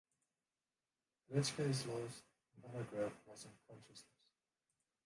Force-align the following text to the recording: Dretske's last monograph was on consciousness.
Dretske's 1.29 1.85
last 1.85 2.23
monograph 2.63 3.13
was 3.27 3.45
on 3.45 3.51
consciousness. 3.69 4.13